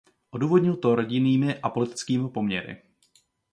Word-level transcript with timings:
Odůvodnil 0.31 0.75
to 0.75 0.95
rodinnými 0.95 1.61
a 1.61 1.69
politickými 1.69 2.29
poměry. 2.29 2.81